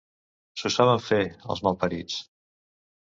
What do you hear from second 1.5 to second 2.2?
els malparits!